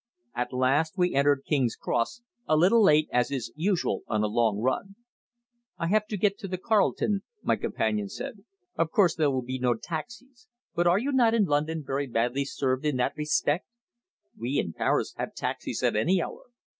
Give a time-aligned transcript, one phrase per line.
[0.33, 4.57] At last we entered King's Cross a little late, as is usual on a long
[4.57, 4.95] run.
[5.77, 8.43] "I have to get to the Carlton," my companion said.
[8.75, 10.47] "Of course there will be no taxis.
[10.73, 13.67] But are not you in London very badly served in that respect?
[14.35, 16.45] We, in Paris, have taxis at any hour.